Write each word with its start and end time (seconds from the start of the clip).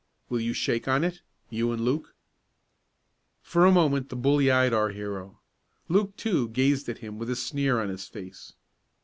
Will 0.29 0.39
you 0.39 0.53
shake 0.53 0.87
on 0.87 1.03
it 1.03 1.21
you 1.51 1.71
and 1.71 1.85
Luke?" 1.85 2.15
For 3.43 3.65
a 3.67 3.71
moment 3.71 4.09
the 4.09 4.15
bully 4.15 4.49
eyed 4.49 4.73
our 4.73 4.89
hero. 4.89 5.39
Luke, 5.89 6.17
too, 6.17 6.49
gazed 6.49 6.89
at 6.89 6.97
him 7.05 7.19
with 7.19 7.29
a 7.29 7.35
sneer 7.35 7.79
on 7.79 7.89
his 7.89 8.07
face. 8.07 8.53